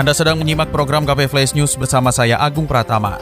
Anda 0.00 0.16
sedang 0.16 0.40
menyimak 0.40 0.72
program 0.72 1.04
KP 1.04 1.28
Flash 1.28 1.52
News 1.52 1.76
bersama 1.76 2.08
saya 2.08 2.40
Agung 2.40 2.64
Pratama. 2.64 3.20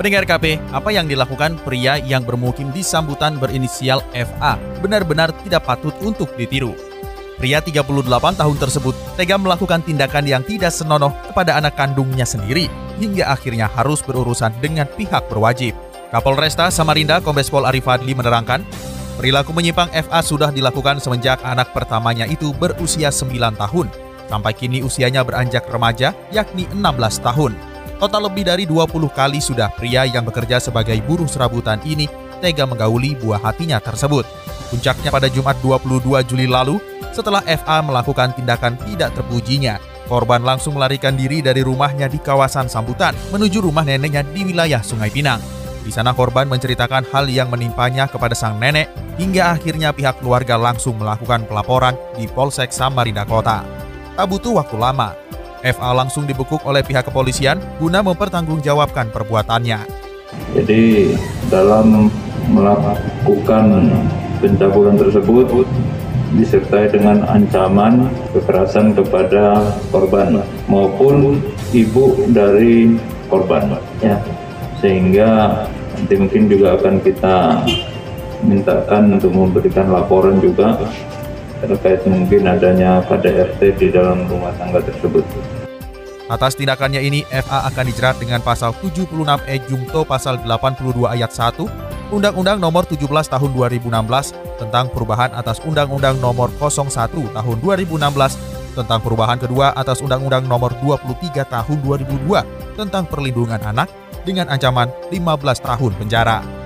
Pendengar 0.00 0.24
KP, 0.24 0.56
apa 0.72 0.88
yang 0.88 1.04
dilakukan 1.04 1.60
pria 1.60 2.00
yang 2.00 2.24
bermukim 2.24 2.72
di 2.72 2.80
sambutan 2.80 3.36
berinisial 3.36 4.00
FA 4.16 4.56
benar-benar 4.80 5.36
tidak 5.44 5.68
patut 5.68 5.92
untuk 6.00 6.32
ditiru. 6.40 6.72
Pria 7.36 7.60
38 7.60 7.84
tahun 8.16 8.56
tersebut 8.56 8.96
tega 9.20 9.36
melakukan 9.36 9.84
tindakan 9.84 10.24
yang 10.24 10.40
tidak 10.40 10.72
senonoh 10.72 11.12
kepada 11.28 11.60
anak 11.60 11.76
kandungnya 11.76 12.24
sendiri 12.24 12.72
hingga 12.96 13.28
akhirnya 13.28 13.68
harus 13.68 14.00
berurusan 14.00 14.56
dengan 14.64 14.88
pihak 14.88 15.28
berwajib. 15.28 15.76
Kapolresta 16.08 16.72
Samarinda 16.72 17.20
Kombes 17.20 17.52
Pol 17.52 17.68
Arif 17.68 17.84
Fadli 17.84 18.16
menerangkan, 18.16 18.64
perilaku 19.20 19.52
menyimpang 19.52 19.92
FA 19.92 20.24
sudah 20.24 20.48
dilakukan 20.48 20.96
semenjak 20.96 21.44
anak 21.44 21.76
pertamanya 21.76 22.24
itu 22.24 22.56
berusia 22.56 23.12
9 23.12 23.36
tahun 23.60 24.03
Sampai 24.34 24.50
kini 24.50 24.82
usianya 24.82 25.22
beranjak 25.22 25.62
remaja, 25.70 26.10
yakni 26.34 26.66
16 26.74 27.22
tahun. 27.22 27.54
Total 28.02 28.18
lebih 28.18 28.42
dari 28.42 28.66
20 28.66 29.06
kali 29.14 29.38
sudah 29.38 29.70
pria 29.70 30.02
yang 30.10 30.26
bekerja 30.26 30.58
sebagai 30.58 30.98
buruh 31.06 31.30
serabutan 31.30 31.78
ini 31.86 32.10
tega 32.42 32.66
menggauli 32.66 33.14
buah 33.14 33.38
hatinya 33.38 33.78
tersebut. 33.78 34.26
Puncaknya 34.74 35.14
pada 35.14 35.30
Jumat 35.30 35.54
22 35.62 36.26
Juli 36.26 36.50
lalu, 36.50 36.82
setelah 37.14 37.46
FA 37.46 37.78
melakukan 37.78 38.34
tindakan 38.34 38.74
tidak 38.82 39.14
terpujinya, 39.14 39.78
korban 40.10 40.42
langsung 40.42 40.74
melarikan 40.74 41.14
diri 41.14 41.38
dari 41.38 41.62
rumahnya 41.62 42.10
di 42.10 42.18
kawasan 42.18 42.66
Sambutan 42.66 43.14
menuju 43.30 43.62
rumah 43.62 43.86
neneknya 43.86 44.26
di 44.34 44.50
wilayah 44.50 44.82
Sungai 44.82 45.14
Pinang. 45.14 45.38
Di 45.86 45.94
sana 45.94 46.10
korban 46.10 46.50
menceritakan 46.50 47.06
hal 47.14 47.30
yang 47.30 47.54
menimpanya 47.54 48.10
kepada 48.10 48.34
sang 48.34 48.58
nenek 48.58 48.90
hingga 49.14 49.54
akhirnya 49.54 49.94
pihak 49.94 50.18
keluarga 50.18 50.58
langsung 50.58 50.98
melakukan 50.98 51.46
pelaporan 51.46 51.94
di 52.18 52.26
Polsek 52.26 52.74
Samarinda 52.74 53.22
Kota 53.22 53.83
tak 54.14 54.26
butuh 54.30 54.62
waktu 54.62 54.76
lama. 54.78 55.12
FA 55.64 55.90
langsung 55.96 56.28
dibekuk 56.28 56.60
oleh 56.68 56.84
pihak 56.84 57.08
kepolisian 57.08 57.56
guna 57.80 58.04
mempertanggungjawabkan 58.04 59.08
perbuatannya. 59.10 59.80
Jadi 60.54 61.14
dalam 61.48 62.12
melakukan 62.52 63.88
pencabulan 64.44 65.00
tersebut 65.00 65.64
disertai 66.34 66.90
dengan 66.90 67.22
ancaman 67.30 68.10
kekerasan 68.34 68.92
kepada 68.92 69.72
korban 69.94 70.42
maupun 70.66 71.38
ibu 71.70 72.26
dari 72.34 72.98
korban 73.30 73.78
ya 74.02 74.18
sehingga 74.82 75.62
nanti 75.94 76.14
mungkin 76.18 76.50
juga 76.50 76.74
akan 76.76 76.94
kita 77.00 77.62
mintakan 78.44 79.16
untuk 79.16 79.32
memberikan 79.32 79.88
laporan 79.94 80.42
juga 80.42 80.76
terkait 81.66 82.00
mungkin 82.04 82.46
adanya 82.46 83.00
KDRT 83.08 83.60
di 83.80 83.86
dalam 83.92 84.28
rumah 84.28 84.52
tangga 84.56 84.80
tersebut. 84.84 85.24
Atas 86.24 86.56
tindakannya 86.56 87.04
ini, 87.04 87.20
FA 87.28 87.68
akan 87.68 87.84
dijerat 87.84 88.16
dengan 88.16 88.40
pasal 88.40 88.72
76E 88.80 89.60
Jungto 89.68 90.08
pasal 90.08 90.40
82 90.40 91.04
ayat 91.04 91.28
1 91.28 91.68
Undang-Undang 92.16 92.64
Nomor 92.64 92.88
17 92.88 93.04
Tahun 93.28 93.50
2016 93.52 93.92
tentang 94.56 94.88
perubahan 94.88 95.36
atas 95.36 95.60
Undang-Undang 95.60 96.24
Nomor 96.24 96.48
01 96.56 96.88
Tahun 97.12 97.56
2016 97.60 98.72
tentang 98.72 99.00
perubahan 99.04 99.36
kedua 99.36 99.76
atas 99.76 100.00
Undang-Undang 100.00 100.48
Nomor 100.48 100.72
23 100.80 101.44
Tahun 101.44 101.78
2002 101.84 102.80
tentang 102.80 103.04
perlindungan 103.04 103.60
anak 103.60 103.92
dengan 104.24 104.48
ancaman 104.48 104.88
15 105.12 105.20
tahun 105.60 105.92
penjara. 106.00 106.63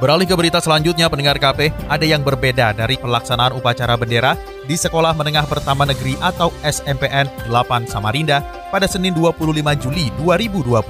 Beralih 0.00 0.24
ke 0.24 0.32
berita 0.32 0.64
selanjutnya, 0.64 1.12
pendengar 1.12 1.36
KP, 1.36 1.76
ada 1.84 2.08
yang 2.08 2.24
berbeda 2.24 2.72
dari 2.72 2.96
pelaksanaan 2.96 3.52
upacara 3.52 4.00
bendera 4.00 4.32
di 4.64 4.72
Sekolah 4.72 5.12
Menengah 5.12 5.44
Pertama 5.44 5.84
Negeri 5.84 6.16
atau 6.24 6.48
SMPN 6.64 7.28
8 7.52 7.84
Samarinda 7.84 8.40
pada 8.72 8.88
Senin 8.88 9.12
25 9.12 9.60
Juli 9.76 10.08
2022. 10.24 10.88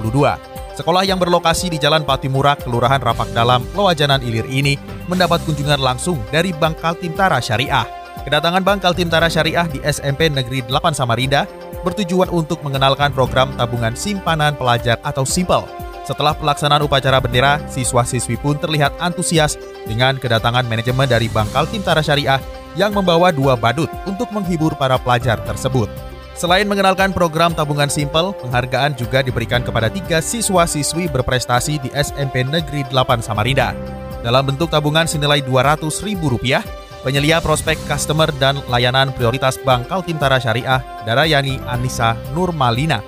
Sekolah 0.79 1.03
yang 1.03 1.19
berlokasi 1.19 1.67
di 1.67 1.75
Jalan 1.75 2.07
Patimura, 2.07 2.55
Kelurahan 2.55 3.03
Rapak 3.03 3.35
Dalam, 3.35 3.67
Loajanan 3.75 4.23
Ilir 4.23 4.47
ini 4.47 4.79
mendapat 5.11 5.43
kunjungan 5.43 5.83
langsung 5.83 6.15
dari 6.31 6.55
Bank 6.55 6.79
Kaltimtara 6.79 7.43
Syariah. 7.43 7.83
Kedatangan 8.23 8.63
Bank 8.63 8.79
Kaltimtara 8.79 9.27
Syariah 9.27 9.67
di 9.67 9.83
SMP 9.83 10.31
Negeri 10.31 10.63
8 10.63 10.95
Samarinda 10.95 11.43
bertujuan 11.83 12.31
untuk 12.31 12.63
mengenalkan 12.63 13.11
program 13.11 13.51
tabungan 13.59 13.91
simpanan 13.91 14.55
pelajar 14.55 15.03
atau 15.03 15.27
SIMPLE 15.27 15.90
setelah 16.11 16.35
pelaksanaan 16.35 16.83
upacara 16.83 17.23
bendera, 17.23 17.63
siswa-siswi 17.71 18.35
pun 18.35 18.59
terlihat 18.59 18.91
antusias 18.99 19.55
dengan 19.87 20.19
kedatangan 20.19 20.67
manajemen 20.67 21.07
dari 21.07 21.31
Bangkal 21.31 21.71
Timtara 21.71 22.03
Syariah 22.03 22.43
yang 22.75 22.91
membawa 22.91 23.31
dua 23.31 23.55
badut 23.55 23.87
untuk 24.03 24.27
menghibur 24.35 24.75
para 24.75 24.99
pelajar 24.99 25.39
tersebut. 25.47 25.87
Selain 26.35 26.67
mengenalkan 26.67 27.15
program 27.15 27.55
tabungan 27.55 27.87
simpel, 27.87 28.35
penghargaan 28.43 28.99
juga 28.99 29.23
diberikan 29.23 29.63
kepada 29.63 29.87
tiga 29.87 30.19
siswa-siswi 30.19 31.07
berprestasi 31.07 31.79
di 31.79 31.89
SMP 31.95 32.43
Negeri 32.43 32.83
8 32.91 33.23
Samarinda. 33.23 33.71
Dalam 34.19 34.51
bentuk 34.51 34.67
tabungan 34.67 35.07
senilai 35.07 35.39
Rp200.000, 35.47 36.19
penyelia 37.07 37.39
prospek 37.39 37.79
customer 37.87 38.27
dan 38.35 38.59
layanan 38.67 39.15
prioritas 39.15 39.55
Bank 39.63 39.87
Kaltimtara 39.87 40.43
Syariah, 40.43 40.83
Darayani 41.07 41.55
Anissa 41.71 42.19
Nurmalina, 42.35 42.99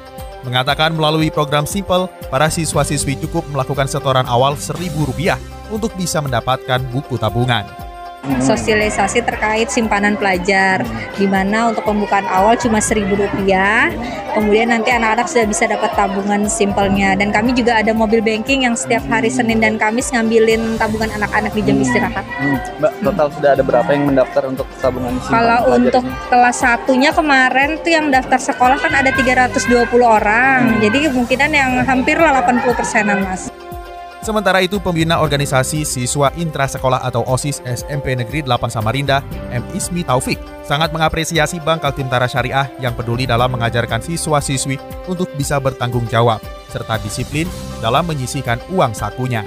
mengatakan 0.48 0.96
melalui 0.96 1.28
program 1.28 1.68
Simple, 1.68 2.08
para 2.32 2.48
siswa-siswi 2.48 3.20
cukup 3.28 3.44
melakukan 3.52 3.90
setoran 3.90 4.28
awal 4.28 4.56
Rp1.000 4.56 5.36
untuk 5.74 5.92
bisa 5.98 6.22
mendapatkan 6.22 6.80
buku 6.92 7.20
tabungan 7.20 7.83
sosialisasi 8.24 9.24
terkait 9.24 9.68
simpanan 9.68 10.16
pelajar 10.16 10.84
di 11.20 11.28
mana 11.28 11.72
untuk 11.72 11.84
pembukaan 11.84 12.28
awal 12.32 12.56
cuma 12.56 12.80
seribu 12.80 13.20
rupiah 13.20 13.92
kemudian 14.34 14.74
nanti 14.74 14.90
anak-anak 14.90 15.30
sudah 15.30 15.46
bisa 15.48 15.64
dapat 15.70 15.94
tabungan 15.94 16.50
simpelnya. 16.50 17.14
Dan 17.14 17.30
kami 17.30 17.54
juga 17.54 17.80
ada 17.80 17.94
mobil 17.94 18.20
banking 18.20 18.66
yang 18.66 18.74
setiap 18.74 19.06
hari 19.08 19.30
Senin 19.30 19.62
dan 19.62 19.78
Kamis 19.78 20.10
ngambilin 20.12 20.82
tabungan 20.82 21.14
anak-anak 21.14 21.54
di 21.54 21.62
jam 21.64 21.78
istirahat. 21.80 22.26
Hmm. 22.42 22.58
Mbak 22.82 22.94
total 23.06 23.28
sudah 23.30 23.50
ada 23.54 23.64
berapa 23.64 23.90
yang 23.94 24.04
mendaftar 24.10 24.44
untuk 24.50 24.68
tabungan 24.82 25.14
simpanan 25.22 25.38
kalau 25.38 25.60
untuk 25.78 26.04
ini? 26.04 26.30
kelas 26.34 26.58
satunya 26.58 27.12
kemarin 27.14 27.70
tuh 27.86 27.92
yang 27.94 28.06
daftar 28.10 28.40
sekolah 28.42 28.78
kan 28.82 28.94
ada 28.98 29.14
320 29.14 30.02
orang. 30.02 30.60
Hmm. 30.66 30.82
jadi 30.82 30.98
kemungkinan 31.14 31.52
yang 31.54 31.72
hampir 31.86 32.18
lah 32.18 32.42
80 32.42 32.74
persenan 32.74 33.22
mas 33.22 33.53
Sementara 34.24 34.64
itu, 34.64 34.80
pembina 34.80 35.20
organisasi 35.20 35.84
siswa 35.84 36.32
intra 36.40 36.64
sekolah 36.64 37.04
atau 37.04 37.28
OSIS 37.28 37.60
SMP 37.68 38.16
Negeri 38.16 38.40
8 38.40 38.72
Samarinda, 38.72 39.20
M. 39.52 39.68
Ismi 39.76 40.00
Taufik, 40.08 40.40
sangat 40.64 40.96
mengapresiasi 40.96 41.60
Bank 41.60 41.84
Kaltimtara 41.84 42.24
Syariah 42.32 42.72
yang 42.80 42.96
peduli 42.96 43.28
dalam 43.28 43.52
mengajarkan 43.52 44.00
siswa-siswi 44.00 44.80
untuk 45.12 45.28
bisa 45.36 45.60
bertanggung 45.60 46.08
jawab, 46.08 46.40
serta 46.72 47.04
disiplin 47.04 47.52
dalam 47.84 48.08
menyisihkan 48.08 48.64
uang 48.72 48.96
sakunya. 48.96 49.44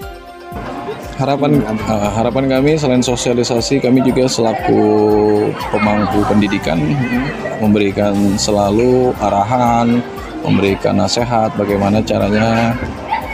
Harapan 1.16 1.65
uh, 1.65 2.12
harapan 2.12 2.44
kami 2.44 2.76
selain 2.76 3.00
sosialisasi, 3.00 3.81
kami 3.81 4.04
juga 4.04 4.28
selaku 4.28 4.76
pemangku 5.72 6.20
pendidikan 6.28 6.76
memberikan 7.65 8.36
selalu 8.36 9.16
arahan, 9.24 10.04
memberikan 10.45 11.00
nasihat 11.00 11.48
bagaimana 11.56 12.04
caranya 12.04 12.77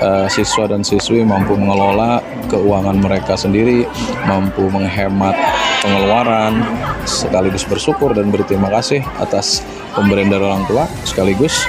uh, 0.00 0.26
siswa 0.30 0.70
dan 0.70 0.80
siswi 0.80 1.26
mampu 1.26 1.58
mengelola 1.58 2.22
keuangan 2.48 2.96
mereka 2.96 3.36
sendiri, 3.36 3.84
mampu 4.24 4.70
menghemat 4.72 5.36
pengeluaran, 5.82 6.62
sekaligus 7.04 7.66
bersyukur 7.66 8.14
dan 8.14 8.30
berterima 8.30 8.70
kasih 8.70 9.02
atas 9.20 9.60
pemberian 9.92 10.30
dari 10.30 10.44
orang 10.46 10.64
tua, 10.70 10.84
sekaligus 11.04 11.66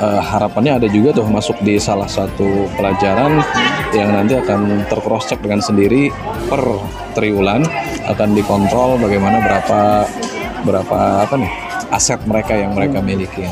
uh, 0.00 0.20
harapannya 0.20 0.80
ada 0.82 0.88
juga 0.88 1.16
tuh 1.16 1.26
masuk 1.28 1.56
di 1.64 1.80
salah 1.80 2.08
satu 2.08 2.68
pelajaran 2.76 3.40
yang 3.94 4.12
nanti 4.12 4.36
akan 4.36 4.84
tercross 4.88 5.28
check 5.28 5.40
dengan 5.40 5.60
sendiri 5.62 6.12
per 6.48 6.60
triwulan 7.16 7.64
akan 8.06 8.28
dikontrol 8.36 9.00
bagaimana 9.00 9.40
berapa 9.40 9.80
berapa 10.66 10.98
apa 11.24 11.34
nih 11.38 11.52
aset 11.94 12.20
mereka 12.26 12.58
yang 12.58 12.74
mereka 12.74 12.98
miliki. 13.00 13.46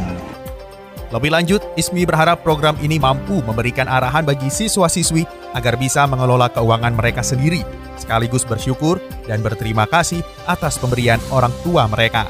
Lebih 1.14 1.30
lanjut, 1.30 1.62
Ismi 1.78 2.02
berharap 2.02 2.42
program 2.42 2.74
ini 2.82 2.98
mampu 2.98 3.38
memberikan 3.46 3.86
arahan 3.86 4.26
bagi 4.26 4.50
siswa-siswi 4.50 5.22
agar 5.54 5.78
bisa 5.78 6.02
mengelola 6.10 6.50
keuangan 6.50 6.90
mereka 6.90 7.22
sendiri, 7.22 7.62
sekaligus 7.94 8.42
bersyukur 8.42 8.98
dan 9.30 9.38
berterima 9.38 9.86
kasih 9.86 10.26
atas 10.50 10.74
pemberian 10.74 11.22
orang 11.30 11.54
tua 11.62 11.86
mereka. 11.86 12.26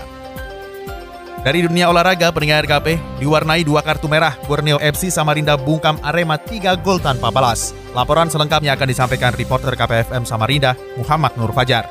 Dari 1.40 1.64
dunia 1.64 1.88
olahraga, 1.88 2.28
pendengar 2.28 2.68
KP, 2.68 3.00
diwarnai 3.24 3.64
dua 3.64 3.80
kartu 3.80 4.04
merah, 4.04 4.36
Borneo 4.44 4.76
FC 4.76 5.08
Samarinda 5.08 5.56
bungkam 5.56 5.96
Arema 6.04 6.36
3 6.36 6.76
gol 6.84 7.00
tanpa 7.00 7.32
balas. 7.32 7.72
Laporan 7.96 8.28
selengkapnya 8.28 8.76
akan 8.76 8.88
disampaikan 8.88 9.32
reporter 9.32 9.72
KPFM 9.76 10.28
Samarinda, 10.28 10.76
Muhammad 11.00 11.32
Nur 11.40 11.52
Fajar. 11.56 11.88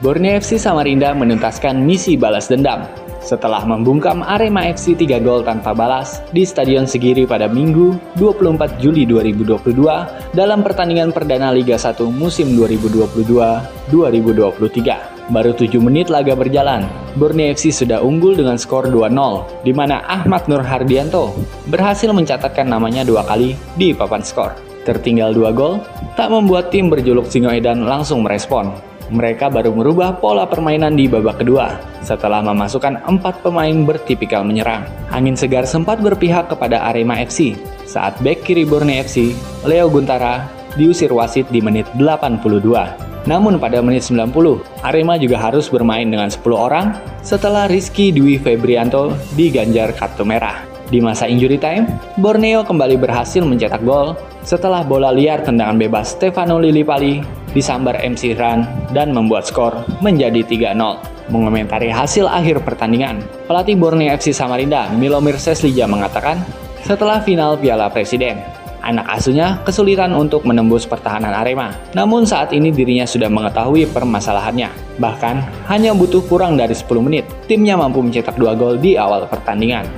Borneo 0.00 0.36
FC 0.40 0.56
Samarinda 0.56 1.12
menuntaskan 1.12 1.84
misi 1.84 2.16
balas 2.16 2.48
dendam 2.52 3.01
setelah 3.22 3.62
membungkam 3.64 4.20
Arema 4.20 4.66
FC 4.66 4.98
3 4.98 5.22
gol 5.22 5.46
tanpa 5.46 5.72
balas 5.72 6.20
di 6.34 6.42
Stadion 6.42 6.84
Segiri 6.84 7.24
pada 7.24 7.48
Minggu 7.48 7.96
24 8.18 8.82
Juli 8.82 9.06
2022 9.08 10.34
dalam 10.34 10.60
pertandingan 10.60 11.14
perdana 11.14 11.54
Liga 11.54 11.78
1 11.78 12.02
musim 12.10 12.58
2022-2023. 12.58 15.30
Baru 15.30 15.54
7 15.54 15.78
menit 15.78 16.10
laga 16.10 16.34
berjalan, 16.34 16.82
Borneo 17.14 17.54
FC 17.54 17.70
sudah 17.70 18.02
unggul 18.02 18.34
dengan 18.34 18.58
skor 18.58 18.90
2-0, 18.90 19.62
di 19.62 19.72
mana 19.72 20.02
Ahmad 20.04 20.50
Nur 20.50 20.66
Hardianto 20.66 21.30
berhasil 21.70 22.10
mencatatkan 22.10 22.66
namanya 22.66 23.06
dua 23.06 23.22
kali 23.22 23.54
di 23.78 23.94
papan 23.94 24.20
skor. 24.20 24.50
Tertinggal 24.82 25.30
dua 25.30 25.54
gol, 25.54 25.78
tak 26.18 26.26
membuat 26.26 26.74
tim 26.74 26.90
berjuluk 26.90 27.30
Singoedan 27.30 27.86
langsung 27.86 28.26
merespon. 28.26 28.91
Mereka 29.12 29.52
baru 29.52 29.76
merubah 29.76 30.16
pola 30.16 30.48
permainan 30.48 30.96
di 30.96 31.04
babak 31.04 31.44
kedua 31.44 31.76
setelah 32.00 32.40
memasukkan 32.40 33.04
empat 33.04 33.44
pemain 33.44 33.84
bertipikal 33.84 34.40
menyerang. 34.40 34.88
Angin 35.12 35.36
segar 35.36 35.68
sempat 35.68 36.00
berpihak 36.00 36.48
kepada 36.48 36.80
Arema 36.88 37.20
FC 37.20 37.52
saat 37.84 38.16
bek 38.24 38.40
kiri 38.40 38.64
Borneo 38.64 39.04
FC, 39.04 39.36
Leo 39.68 39.92
Guntara, 39.92 40.48
diusir 40.80 41.12
wasit 41.12 41.44
di 41.52 41.60
menit 41.60 41.84
82. 42.00 43.28
Namun 43.28 43.60
pada 43.60 43.84
menit 43.84 44.00
90, 44.08 44.64
Arema 44.80 45.20
juga 45.20 45.36
harus 45.36 45.68
bermain 45.68 46.08
dengan 46.08 46.32
10 46.32 46.40
orang 46.56 46.96
setelah 47.20 47.68
Rizky 47.68 48.16
Dwi 48.16 48.40
Febrianto 48.40 49.12
diganjar 49.36 49.92
kartu 49.92 50.24
merah. 50.24 50.71
Di 50.92 51.00
masa 51.00 51.24
injury 51.24 51.56
time, 51.56 51.88
Borneo 52.20 52.68
kembali 52.68 53.00
berhasil 53.00 53.40
mencetak 53.40 53.80
gol 53.80 54.12
setelah 54.44 54.84
bola 54.84 55.08
liar 55.08 55.40
tendangan 55.40 55.80
bebas 55.80 56.12
Stefano 56.12 56.60
Lillipali 56.60 57.24
disambar 57.56 57.96
MC 58.04 58.36
Ran 58.36 58.68
dan 58.92 59.16
membuat 59.16 59.48
skor 59.48 59.88
menjadi 60.04 60.44
3-0. 60.44 61.32
Mengomentari 61.32 61.88
hasil 61.88 62.28
akhir 62.28 62.60
pertandingan, 62.60 63.24
pelatih 63.48 63.72
Borneo 63.72 64.12
FC 64.12 64.36
Samarinda 64.36 64.92
Milomir 64.92 65.40
Seslija 65.40 65.88
mengatakan, 65.88 66.44
setelah 66.84 67.24
final 67.24 67.56
Piala 67.56 67.88
Presiden, 67.88 68.44
anak 68.84 69.08
asuhnya 69.16 69.64
kesulitan 69.64 70.12
untuk 70.12 70.44
menembus 70.44 70.84
pertahanan 70.84 71.32
Arema. 71.32 71.72
Namun 71.96 72.28
saat 72.28 72.52
ini 72.52 72.68
dirinya 72.68 73.08
sudah 73.08 73.32
mengetahui 73.32 73.88
permasalahannya. 73.88 75.00
Bahkan 75.00 75.36
hanya 75.72 75.96
butuh 75.96 76.20
kurang 76.28 76.60
dari 76.60 76.76
10 76.76 77.00
menit, 77.00 77.24
timnya 77.48 77.80
mampu 77.80 78.04
mencetak 78.04 78.36
dua 78.36 78.52
gol 78.52 78.76
di 78.76 79.00
awal 79.00 79.24
pertandingan. 79.24 79.88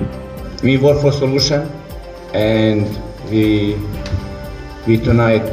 We 0.65 0.77
work 0.77 0.99
for 0.99 1.11
solution 1.11 1.69
and 2.33 2.87
we 3.29 3.75
we 4.87 4.97
tonight 4.97 5.45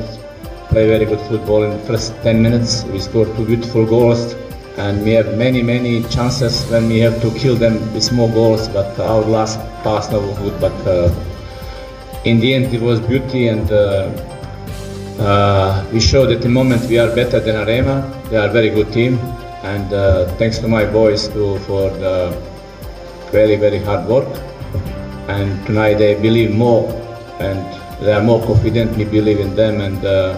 play 0.71 0.87
very 0.89 1.05
good 1.05 1.21
football 1.29 1.65
in 1.65 1.73
the 1.73 1.83
first 1.89 2.15
10 2.23 2.41
minutes. 2.41 2.85
We 2.85 2.99
scored 2.99 3.29
two 3.37 3.45
beautiful 3.45 3.85
goals 3.85 4.33
and 4.79 5.05
we 5.05 5.11
have 5.11 5.37
many 5.37 5.61
many 5.63 6.03
chances 6.05 6.65
when 6.71 6.89
we 6.89 6.99
have 7.01 7.21
to 7.21 7.31
kill 7.39 7.57
them 7.57 7.75
with 7.93 8.03
small 8.03 8.31
goals 8.33 8.69
but 8.69 8.99
our 9.01 9.21
last 9.21 9.59
pass 9.85 10.11
no 10.11 10.21
good 10.37 10.59
but 10.59 10.79
uh, 10.87 11.11
in 12.25 12.41
the 12.41 12.55
end 12.55 12.73
it 12.73 12.81
was 12.81 12.99
beauty 13.01 13.49
and 13.49 13.71
uh, 13.71 14.09
uh, 15.29 15.87
we 15.93 16.01
showed 16.01 16.31
at 16.31 16.41
the 16.41 16.49
moment 16.49 16.89
we 16.89 16.99
are 16.99 17.15
better 17.15 17.39
than 17.39 17.57
Arema. 17.57 17.99
They 18.31 18.39
are 18.39 18.49
a 18.49 18.53
very 18.53 18.71
good 18.71 18.91
team 18.95 19.19
and 19.75 19.93
uh, 19.93 20.25
thanks 20.39 20.57
to 20.61 20.69
my 20.69 20.87
boys 20.87 21.29
too 21.29 21.59
for 21.69 21.91
the 21.91 22.17
very 23.31 23.57
very 23.57 23.79
hard 23.79 24.09
work 24.09 24.33
and 25.29 25.55
tonight 25.67 25.99
they 25.99 26.15
believe 26.19 26.51
more 26.51 26.91
and 27.39 27.63
they 28.01 28.13
are 28.13 28.23
more 28.23 28.41
confident 28.47 28.91
we 28.97 29.05
believe 29.05 29.39
in 29.39 29.55
them 29.55 29.81
and 29.81 30.05
uh, 30.05 30.35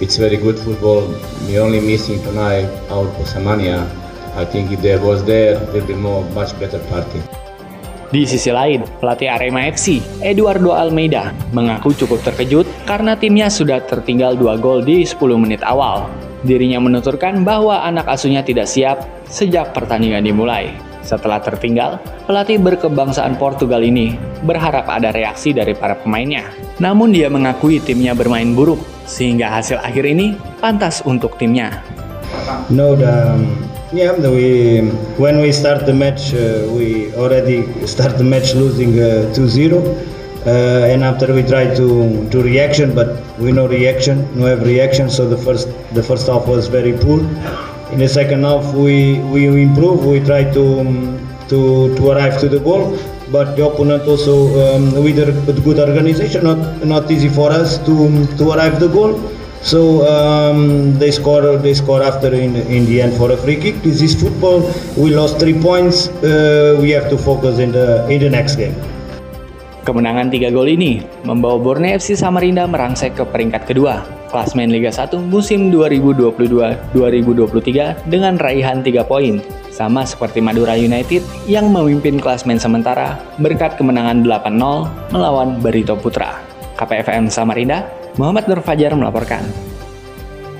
it's 0.00 0.16
very 0.16 0.36
good 0.36 0.58
football 0.58 1.08
we 1.48 1.58
only 1.58 1.80
missing 1.80 2.20
tonight 2.22 2.68
our 2.90 3.06
Posamania 3.16 3.88
I 4.36 4.44
think 4.44 4.72
if 4.72 4.82
they 4.82 4.98
was 4.98 5.24
there 5.24 5.56
there 5.56 5.80
will 5.80 5.88
be 5.88 5.96
more 5.96 6.24
much 6.36 6.52
better 6.60 6.80
party 6.92 7.20
Di 8.06 8.22
sisi 8.22 8.54
lain, 8.54 8.86
pelatih 9.02 9.26
Arema 9.26 9.66
FC, 9.66 9.98
Eduardo 10.22 10.70
Almeida, 10.70 11.34
mengaku 11.50 11.90
cukup 11.90 12.22
terkejut 12.22 12.62
karena 12.86 13.18
timnya 13.18 13.50
sudah 13.50 13.82
tertinggal 13.82 14.38
dua 14.38 14.54
gol 14.54 14.86
di 14.86 15.02
10 15.02 15.18
menit 15.34 15.58
awal. 15.66 16.06
Dirinya 16.46 16.78
menuturkan 16.78 17.42
bahwa 17.42 17.82
anak 17.82 18.06
asuhnya 18.06 18.46
tidak 18.46 18.70
siap 18.70 19.02
sejak 19.26 19.74
pertandingan 19.74 20.22
dimulai. 20.22 20.70
Setelah 21.06 21.38
tertinggal, 21.38 22.02
pelatih 22.26 22.58
berkebangsaan 22.58 23.38
Portugal 23.38 23.78
ini 23.78 24.18
berharap 24.42 24.90
ada 24.90 25.14
reaksi 25.14 25.54
dari 25.54 25.70
para 25.70 25.94
pemainnya. 25.94 26.50
Namun 26.82 27.14
dia 27.14 27.30
mengakui 27.30 27.78
timnya 27.78 28.10
bermain 28.10 28.58
buruk, 28.58 28.82
sehingga 29.06 29.46
hasil 29.46 29.78
akhir 29.86 30.02
ini 30.02 30.34
pantas 30.58 31.06
untuk 31.06 31.38
timnya. 31.38 31.78
No, 32.74 32.98
the, 32.98 33.38
yeah, 33.94 34.18
we 34.18 34.82
when 35.14 35.38
we 35.38 35.54
start 35.54 35.86
the 35.86 35.94
match, 35.94 36.34
uh, 36.34 36.66
we 36.74 37.14
already 37.14 37.62
start 37.86 38.18
the 38.18 38.26
match 38.26 38.58
losing 38.58 38.98
uh, 38.98 39.30
2-0. 39.30 39.78
Uh, 40.46 40.86
and 40.90 41.02
after 41.02 41.30
we 41.34 41.42
try 41.42 41.70
to 41.74 42.26
to 42.30 42.38
reaction, 42.42 42.94
but 42.94 43.18
we 43.38 43.50
no 43.50 43.66
reaction, 43.66 44.26
no 44.34 44.46
have 44.46 44.62
reaction. 44.66 45.06
So 45.10 45.26
the 45.26 45.38
first 45.38 45.70
the 45.94 46.02
first 46.02 46.26
half 46.26 46.46
was 46.50 46.66
very 46.66 46.94
poor. 46.98 47.22
In 47.92 47.98
the 48.02 48.08
second 48.08 48.42
half, 48.42 48.74
we 48.74 49.22
we 49.30 49.46
improve. 49.46 50.02
We 50.04 50.18
try 50.18 50.42
to 50.50 50.64
um, 50.82 51.22
to 51.48 51.94
to 51.94 52.02
arrive 52.10 52.42
to 52.42 52.48
the 52.50 52.58
goal, 52.58 52.98
but 53.30 53.54
the 53.54 53.62
opponent 53.62 54.02
also 54.10 54.50
um, 54.58 54.90
with 55.04 55.22
a 55.22 55.30
good 55.62 55.78
organization, 55.78 56.42
not 56.42 56.58
not 56.82 57.10
easy 57.10 57.30
for 57.30 57.54
us 57.54 57.78
to 57.86 58.26
to 58.42 58.50
arrive 58.58 58.82
the 58.82 58.90
goal. 58.90 59.14
So 59.62 60.06
um, 60.06 60.98
they 60.98 61.10
score 61.14 61.58
they 61.62 61.74
score 61.74 62.02
after 62.02 62.34
in 62.34 62.58
in 62.66 62.86
the 62.90 63.02
end 63.02 63.14
for 63.14 63.30
a 63.30 63.38
free 63.38 63.56
kick. 63.56 63.78
This 63.86 64.02
is 64.02 64.18
football. 64.18 64.66
We 64.98 65.14
lost 65.14 65.38
three 65.38 65.54
points. 65.54 66.10
Uh, 66.22 66.78
we 66.82 66.90
have 66.90 67.06
to 67.10 67.18
focus 67.18 67.62
in 67.62 67.70
the 67.70 68.02
in 68.10 68.18
the 68.18 68.30
next 68.30 68.58
game. 68.58 68.74
Kemenangan 69.86 70.34
tiga 70.34 70.50
gol 70.50 70.66
ini 70.66 71.06
membawa 71.22 71.62
Borneo 71.62 71.94
FC 71.94 72.18
Samarinda 72.18 72.66
merangsek 72.66 73.14
ke 73.14 73.22
peringkat 73.22 73.70
kedua 73.70 74.15
klasmen 74.36 74.68
Liga 74.68 74.92
1 74.92 75.16
musim 75.32 75.72
2022-2023 75.72 78.04
dengan 78.04 78.36
raihan 78.36 78.84
3 78.84 79.00
poin, 79.08 79.40
sama 79.72 80.04
seperti 80.04 80.44
Madura 80.44 80.76
United 80.76 81.24
yang 81.48 81.72
memimpin 81.72 82.20
klasmen 82.20 82.60
sementara 82.60 83.16
berkat 83.40 83.80
kemenangan 83.80 84.28
8-0 84.28 84.92
melawan 85.08 85.56
Barito 85.64 85.96
Putra. 85.96 86.36
KPFM 86.76 87.32
Samarinda 87.32 87.88
Muhammad 88.20 88.44
Nur 88.44 88.60
Fajar 88.60 88.92
melaporkan. 88.92 89.40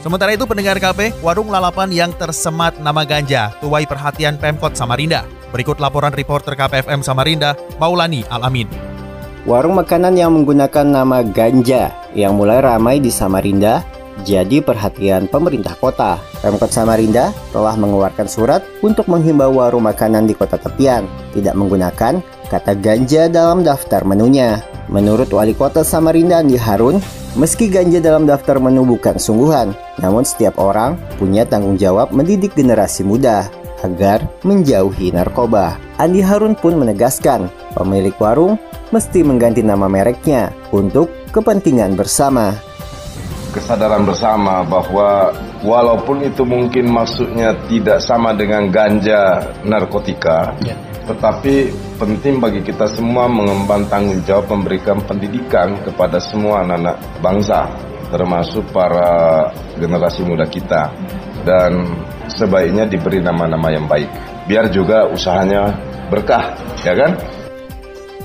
Sementara 0.01 0.33
itu 0.33 0.49
pendengar 0.49 0.81
KP, 0.81 1.13
warung 1.21 1.53
lalapan 1.53 1.93
yang 1.93 2.17
tersemat 2.17 2.81
nama 2.81 3.05
ganja 3.05 3.53
tuai 3.61 3.85
perhatian 3.85 4.41
Pemkot 4.41 4.73
Samarinda. 4.73 5.29
Berikut 5.53 5.77
laporan 5.77 6.17
reporter 6.17 6.57
KPFM 6.57 7.05
Samarinda, 7.05 7.53
Maulani 7.77 8.25
Alamin. 8.33 8.96
Warung 9.47 9.79
makanan 9.79 10.19
yang 10.19 10.35
menggunakan 10.35 10.83
nama 10.83 11.23
ganja 11.23 11.95
yang 12.19 12.35
mulai 12.35 12.59
ramai 12.59 12.99
di 12.99 13.15
Samarinda 13.15 13.87
jadi 14.27 14.59
perhatian 14.59 15.31
pemerintah 15.31 15.79
kota. 15.79 16.19
Pemkot 16.43 16.75
Samarinda 16.75 17.31
telah 17.55 17.79
mengeluarkan 17.79 18.27
surat 18.27 18.67
untuk 18.83 19.07
menghimbau 19.07 19.55
warung 19.55 19.87
makanan 19.87 20.27
di 20.27 20.35
kota 20.35 20.59
tepian 20.59 21.07
tidak 21.31 21.55
menggunakan 21.55 22.19
kata 22.51 22.75
ganja 22.75 23.31
dalam 23.31 23.63
daftar 23.63 24.03
menunya. 24.03 24.59
Menurut 24.91 25.31
Wali 25.31 25.55
Kota 25.55 25.87
Samarinda 25.87 26.43
Andi 26.43 26.59
Harun, 26.59 26.99
Meski 27.37 27.69
ganja 27.69 28.01
dalam 28.01 28.25
daftar 28.25 28.57
menu 28.57 28.89
bukan 28.89 29.21
sungguhan, 29.21 29.77
namun 30.01 30.25
setiap 30.25 30.57
orang 30.57 30.97
punya 31.21 31.45
tanggung 31.45 31.77
jawab 31.77 32.09
mendidik 32.09 32.57
generasi 32.57 33.05
muda 33.05 33.53
agar 33.85 34.25
menjauhi 34.41 35.13
narkoba. 35.13 35.77
Andi 36.01 36.25
Harun 36.25 36.57
pun 36.57 36.81
menegaskan, 36.81 37.53
pemilik 37.77 38.17
warung 38.17 38.57
mesti 38.97 39.21
mengganti 39.21 39.61
nama 39.61 39.85
mereknya 39.93 40.57
untuk 40.73 41.13
kepentingan 41.29 41.93
bersama. 42.01 42.57
Kesadaran 43.53 44.09
bersama 44.09 44.65
bahwa 44.65 45.37
walaupun 45.61 46.25
itu 46.25 46.49
mungkin 46.49 46.89
maksudnya 46.89 47.53
tidak 47.69 48.01
sama 48.01 48.33
dengan 48.33 48.73
ganja 48.73 49.53
narkotika, 49.69 50.57
ya. 50.65 50.77
tetapi 51.09 51.69
penting 52.01 52.41
bagi 52.41 52.65
kita 52.65 52.89
semua 52.89 53.29
mengemban 53.29 53.85
tanggung 53.93 54.21
jawab 54.25 54.49
memberikan 54.57 54.97
pendidikan 55.05 55.77
kepada 55.85 56.17
semua 56.17 56.65
anak-anak 56.65 56.97
bangsa 57.21 57.69
termasuk 58.09 58.65
para 58.73 59.45
generasi 59.77 60.25
muda 60.25 60.49
kita. 60.49 60.89
Dan 61.45 61.85
sebaiknya 62.33 62.89
diberi 62.89 63.21
nama-nama 63.23 63.71
yang 63.71 63.87
baik 63.87 64.09
biar 64.51 64.67
juga 64.71 65.07
usahanya 65.11 65.75
berkah 66.11 66.55
ya 66.83 66.95
kan 66.95 67.19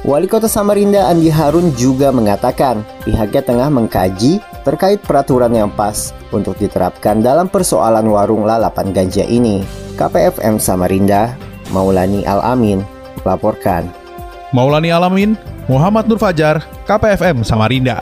Wali 0.01 0.25
Kota 0.25 0.50
Samarinda 0.50 1.13
Andi 1.13 1.29
Harun 1.29 1.77
juga 1.77 2.10
mengatakan 2.10 2.81
pihaknya 3.05 3.46
tengah 3.46 3.70
mengkaji 3.70 4.41
terkait 4.65 4.98
peraturan 4.98 5.53
yang 5.53 5.70
pas 5.70 6.10
untuk 6.34 6.58
diterapkan 6.58 7.22
dalam 7.22 7.46
persoalan 7.46 8.10
warung 8.10 8.41
lalapan 8.41 8.98
ganja 8.98 9.22
ini. 9.22 9.62
KPFM 10.01 10.58
Samarinda 10.58 11.38
Maulani 11.70 12.25
Al-Amin 12.25 12.81
laporkan. 13.22 13.93
Maulani 14.50 14.89
Alamin, 14.89 15.38
Muhammad 15.70 16.10
Nur 16.10 16.17
Fajar, 16.17 16.65
KPFM 16.89 17.46
Samarinda. 17.46 18.01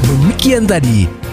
Demikian 0.04 0.68
tadi 0.68 1.31